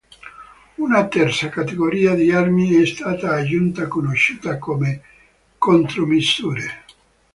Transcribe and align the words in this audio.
Una 0.85 1.07
terza 1.09 1.47
categoria 1.49 2.15
di 2.15 2.31
armi 2.31 2.73
è 2.73 2.87
stata 2.87 3.35
aggiunta, 3.35 3.87
conosciuta 3.87 4.57
come 4.57 5.03
"contromisure". 5.59 6.83